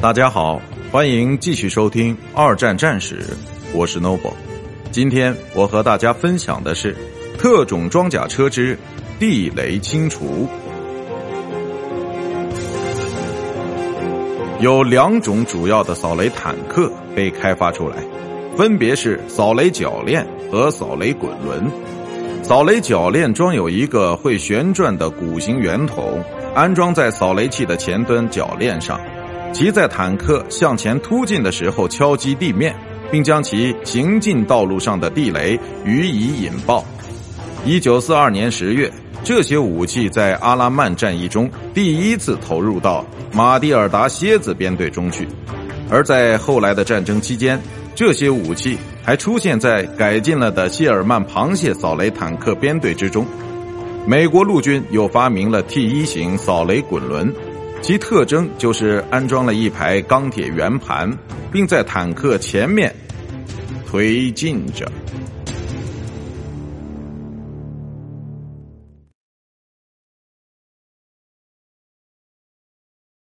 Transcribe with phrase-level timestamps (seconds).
[0.00, 3.16] 大家好，欢迎继续收听《二战战史》，
[3.74, 4.32] 我是 Noble。
[4.92, 6.96] 今天我和大家分享的是
[7.36, 8.78] 特种装甲车之
[9.18, 10.46] 地雷清除。
[14.60, 17.96] 有两种主要的扫雷坦克被开发出来，
[18.56, 21.68] 分别是扫雷铰链和扫雷滚轮。
[22.44, 26.22] 扫雷铰链装有一个会旋转的鼓形圆筒，
[26.54, 29.00] 安装在扫雷器的前端铰链上。
[29.52, 32.74] 其在坦克向前突进的时候敲击地面，
[33.10, 36.84] 并将其行进道路上的地雷予以引爆。
[37.64, 38.90] 一九四二年十月，
[39.24, 45.26] 这些武器在阿拉曼战役中第一次投入到马蒂尔达蝎子编队中去，
[45.90, 47.60] 而在后来的战争期间，
[47.96, 53.26] 这些武器还出现在改进了的谢尔曼螃蟹扫雷坦克编队之中。
[54.06, 57.34] 美国陆军又发明了 T 一型扫雷滚轮。
[57.80, 61.10] 其特征就是安装了一排钢铁圆盘，
[61.50, 62.94] 并在坦克前面
[63.86, 64.90] 推进着。